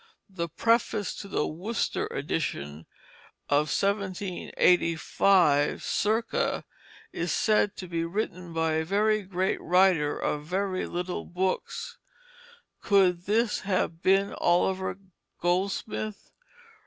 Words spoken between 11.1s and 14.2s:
books. Could this have